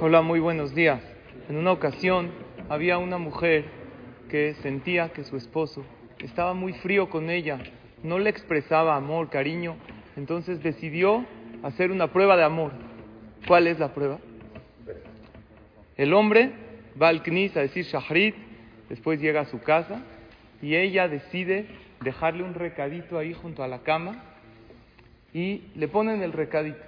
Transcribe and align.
Hola, 0.00 0.22
muy 0.22 0.38
buenos 0.38 0.76
días. 0.76 1.02
En 1.48 1.56
una 1.56 1.72
ocasión 1.72 2.30
había 2.68 2.98
una 2.98 3.18
mujer 3.18 3.64
que 4.30 4.54
sentía 4.62 5.08
que 5.08 5.24
su 5.24 5.36
esposo 5.36 5.84
estaba 6.20 6.54
muy 6.54 6.72
frío 6.74 7.10
con 7.10 7.30
ella, 7.30 7.58
no 8.04 8.20
le 8.20 8.30
expresaba 8.30 8.94
amor, 8.94 9.28
cariño, 9.28 9.74
entonces 10.16 10.62
decidió 10.62 11.26
hacer 11.64 11.90
una 11.90 12.12
prueba 12.12 12.36
de 12.36 12.44
amor. 12.44 12.70
¿Cuál 13.48 13.66
es 13.66 13.80
la 13.80 13.92
prueba? 13.92 14.20
El 15.96 16.14
hombre 16.14 16.52
va 17.00 17.08
al 17.08 17.24
Knis 17.24 17.56
a 17.56 17.62
decir 17.62 17.84
Shahrit, 17.84 18.36
después 18.88 19.20
llega 19.20 19.40
a 19.40 19.46
su 19.46 19.60
casa 19.62 20.00
y 20.62 20.76
ella 20.76 21.08
decide 21.08 21.66
dejarle 22.02 22.44
un 22.44 22.54
recadito 22.54 23.18
ahí 23.18 23.34
junto 23.34 23.64
a 23.64 23.68
la 23.68 23.80
cama 23.80 24.22
y 25.34 25.72
le 25.74 25.88
ponen 25.88 26.22
el 26.22 26.32
recadito. 26.32 26.84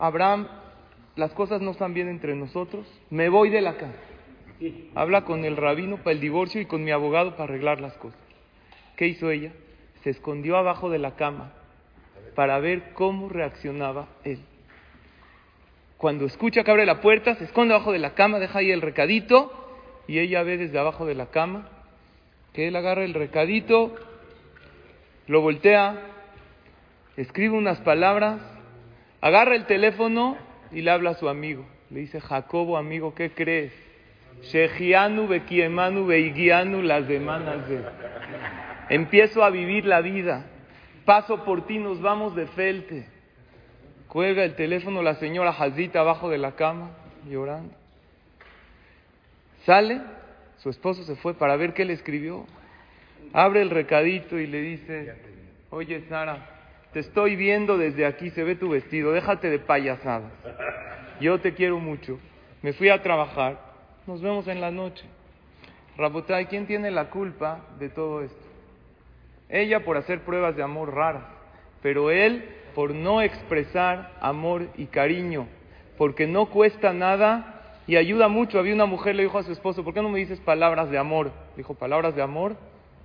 Abraham 0.00 0.48
las 1.18 1.32
cosas 1.32 1.60
no 1.60 1.72
están 1.72 1.94
bien 1.94 2.08
entre 2.08 2.36
nosotros, 2.36 2.86
me 3.10 3.28
voy 3.28 3.50
de 3.50 3.60
la 3.60 3.76
casa. 3.76 3.98
Habla 4.94 5.24
con 5.24 5.44
el 5.44 5.56
rabino 5.56 5.96
para 5.96 6.12
el 6.12 6.20
divorcio 6.20 6.60
y 6.60 6.66
con 6.66 6.84
mi 6.84 6.92
abogado 6.92 7.32
para 7.32 7.44
arreglar 7.44 7.80
las 7.80 7.94
cosas. 7.94 8.20
¿Qué 8.96 9.08
hizo 9.08 9.28
ella? 9.28 9.50
Se 10.04 10.10
escondió 10.10 10.56
abajo 10.56 10.90
de 10.90 11.00
la 11.00 11.16
cama 11.16 11.52
para 12.36 12.60
ver 12.60 12.92
cómo 12.94 13.28
reaccionaba 13.28 14.06
él. 14.22 14.38
Cuando 15.96 16.24
escucha 16.24 16.62
que 16.62 16.70
abre 16.70 16.86
la 16.86 17.00
puerta, 17.00 17.34
se 17.34 17.44
esconde 17.44 17.74
abajo 17.74 17.90
de 17.90 17.98
la 17.98 18.14
cama, 18.14 18.38
deja 18.38 18.60
ahí 18.60 18.70
el 18.70 18.80
recadito 18.80 19.52
y 20.06 20.20
ella 20.20 20.44
ve 20.44 20.56
desde 20.56 20.78
abajo 20.78 21.04
de 21.04 21.16
la 21.16 21.26
cama 21.26 21.68
que 22.52 22.68
él 22.68 22.76
agarra 22.76 23.04
el 23.04 23.14
recadito, 23.14 23.92
lo 25.26 25.40
voltea, 25.40 26.00
escribe 27.16 27.56
unas 27.56 27.80
palabras, 27.80 28.40
agarra 29.20 29.56
el 29.56 29.66
teléfono 29.66 30.36
y 30.72 30.82
le 30.82 30.90
habla 30.90 31.10
a 31.10 31.14
su 31.14 31.28
amigo. 31.28 31.64
Le 31.90 32.00
dice, 32.00 32.20
Jacobo, 32.20 32.76
amigo, 32.76 33.14
¿qué 33.14 33.30
crees? 33.30 33.72
Shejianu 34.42 35.26
bekiemanu 35.26 36.06
beigianu 36.06 36.82
las 36.82 37.06
semanas 37.06 37.68
de. 37.68 37.82
Empiezo 38.88 39.42
a 39.42 39.50
vivir 39.50 39.84
la 39.84 40.00
vida. 40.00 40.46
Paso 41.04 41.44
por 41.44 41.66
ti, 41.66 41.78
nos 41.78 42.00
vamos 42.00 42.36
de 42.36 42.46
felte. 42.46 43.06
Cuelga 44.08 44.44
el 44.44 44.54
teléfono 44.54 45.02
la 45.02 45.14
señora 45.16 45.50
Hazita 45.50 46.00
abajo 46.00 46.30
de 46.30 46.38
la 46.38 46.52
cama, 46.52 46.90
llorando. 47.28 47.74
Sale, 49.64 50.00
su 50.58 50.70
esposo 50.70 51.02
se 51.04 51.16
fue 51.16 51.34
para 51.34 51.56
ver 51.56 51.74
qué 51.74 51.84
le 51.84 51.92
escribió. 51.92 52.46
Abre 53.32 53.60
el 53.60 53.70
recadito 53.70 54.38
y 54.38 54.46
le 54.46 54.60
dice, 54.62 55.14
oye 55.70 56.02
Sara, 56.08 56.57
te 56.92 57.00
estoy 57.00 57.36
viendo 57.36 57.76
desde 57.76 58.06
aquí, 58.06 58.30
se 58.30 58.44
ve 58.44 58.54
tu 58.54 58.70
vestido, 58.70 59.12
déjate 59.12 59.50
de 59.50 59.58
payasadas. 59.58 60.32
Yo 61.20 61.40
te 61.40 61.54
quiero 61.54 61.78
mucho. 61.78 62.18
Me 62.62 62.72
fui 62.72 62.88
a 62.88 63.02
trabajar, 63.02 63.58
nos 64.06 64.20
vemos 64.22 64.48
en 64.48 64.60
la 64.60 64.70
noche. 64.70 65.04
Rabotay, 65.96 66.46
¿quién 66.46 66.66
tiene 66.66 66.90
la 66.90 67.10
culpa 67.10 67.60
de 67.78 67.88
todo 67.88 68.22
esto? 68.22 68.46
Ella 69.48 69.84
por 69.84 69.96
hacer 69.96 70.20
pruebas 70.20 70.56
de 70.56 70.62
amor 70.62 70.94
raras, 70.94 71.24
pero 71.82 72.10
él 72.10 72.44
por 72.74 72.94
no 72.94 73.22
expresar 73.22 74.12
amor 74.20 74.68
y 74.76 74.86
cariño, 74.86 75.48
porque 75.96 76.26
no 76.26 76.46
cuesta 76.46 76.92
nada 76.92 77.58
y 77.86 77.96
ayuda 77.96 78.28
mucho. 78.28 78.58
Había 78.58 78.74
una 78.74 78.86
mujer, 78.86 79.16
le 79.16 79.24
dijo 79.24 79.38
a 79.38 79.42
su 79.42 79.52
esposo, 79.52 79.82
¿por 79.82 79.94
qué 79.94 80.02
no 80.02 80.10
me 80.10 80.18
dices 80.20 80.38
palabras 80.40 80.90
de 80.90 80.98
amor? 80.98 81.32
Dijo, 81.56 81.74
palabras 81.74 82.14
de 82.14 82.22
amor, 82.22 82.56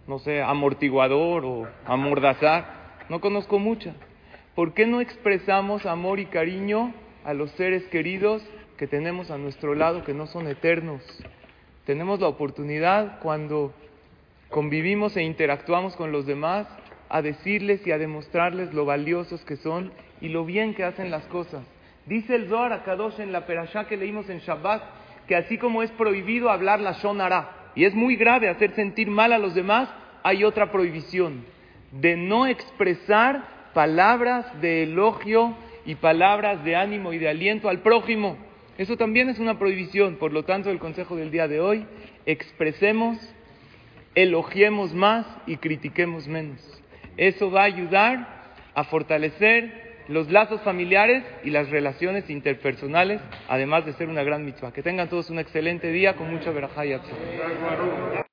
no 0.05 0.19
sé, 0.19 0.41
amortiguador 0.41 1.45
o 1.45 1.67
amordazar. 1.85 2.82
No 3.13 3.21
conozco 3.21 3.59
muchas. 3.59 3.95
¿Por 4.55 4.73
qué 4.73 4.87
no 4.87 4.99
expresamos 4.99 5.85
amor 5.85 6.19
y 6.19 6.25
cariño 6.25 6.95
a 7.23 7.35
los 7.35 7.51
seres 7.51 7.83
queridos 7.89 8.43
que 8.75 8.87
tenemos 8.87 9.29
a 9.29 9.37
nuestro 9.37 9.75
lado, 9.75 10.03
que 10.03 10.15
no 10.15 10.25
son 10.25 10.47
eternos? 10.47 11.03
Tenemos 11.85 12.21
la 12.21 12.27
oportunidad 12.27 13.19
cuando 13.19 13.71
convivimos 14.49 15.15
e 15.15 15.21
interactuamos 15.21 15.95
con 15.95 16.11
los 16.11 16.25
demás 16.25 16.65
a 17.07 17.21
decirles 17.21 17.85
y 17.85 17.91
a 17.91 17.99
demostrarles 17.99 18.73
lo 18.73 18.83
valiosos 18.83 19.45
que 19.45 19.57
son 19.57 19.93
y 20.19 20.29
lo 20.29 20.43
bien 20.43 20.73
que 20.73 20.83
hacen 20.83 21.11
las 21.11 21.27
cosas. 21.27 21.63
Dice 22.07 22.33
el 22.33 22.47
Zohar 22.49 22.73
a 22.73 22.83
Kadosh 22.83 23.19
en 23.19 23.31
la 23.31 23.45
perashá 23.45 23.85
que 23.87 23.95
leímos 23.95 24.27
en 24.31 24.39
Shabbat 24.39 24.81
que 25.27 25.35
así 25.35 25.59
como 25.59 25.83
es 25.83 25.91
prohibido 25.91 26.49
hablar 26.49 26.79
la 26.79 26.93
Shonara 26.93 27.69
y 27.75 27.85
es 27.85 27.93
muy 27.93 28.15
grave 28.15 28.49
hacer 28.49 28.73
sentir 28.73 29.11
mal 29.11 29.33
a 29.33 29.37
los 29.37 29.53
demás, 29.53 29.87
hay 30.23 30.43
otra 30.43 30.71
prohibición 30.71 31.53
de 31.93 32.17
no 32.17 32.47
expresar 32.47 33.71
palabras 33.73 34.45
de 34.61 34.83
elogio 34.83 35.55
y 35.85 35.95
palabras 35.95 36.63
de 36.63 36.75
ánimo 36.75 37.13
y 37.13 37.19
de 37.19 37.29
aliento 37.29 37.69
al 37.69 37.79
prójimo. 37.79 38.37
Eso 38.77 38.97
también 38.97 39.29
es 39.29 39.39
una 39.39 39.59
prohibición. 39.59 40.15
Por 40.15 40.33
lo 40.33 40.43
tanto, 40.43 40.71
el 40.71 40.79
consejo 40.79 41.15
del 41.15 41.31
día 41.31 41.47
de 41.47 41.59
hoy, 41.59 41.85
expresemos, 42.25 43.17
elogiemos 44.15 44.93
más 44.93 45.25
y 45.45 45.57
critiquemos 45.57 46.27
menos. 46.27 46.59
Eso 47.17 47.51
va 47.51 47.61
a 47.61 47.65
ayudar 47.65 48.43
a 48.73 48.83
fortalecer 48.85 49.83
los 50.07 50.29
lazos 50.31 50.61
familiares 50.61 51.23
y 51.43 51.51
las 51.51 51.69
relaciones 51.69 52.29
interpersonales, 52.29 53.21
además 53.47 53.85
de 53.85 53.93
ser 53.93 54.09
una 54.09 54.23
gran 54.23 54.43
mitzvah. 54.43 54.73
Que 54.73 54.81
tengan 54.81 55.09
todos 55.09 55.29
un 55.29 55.39
excelente 55.39 55.91
día 55.91 56.15
con 56.15 56.31
mucha 56.31 56.49
verajá 56.51 56.85
y 56.85 56.93
acción. 56.93 57.17